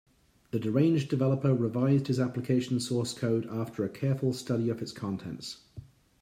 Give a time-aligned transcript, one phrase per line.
[0.49, 5.59] The deranged developer revised his application source code after a careful study of its contents.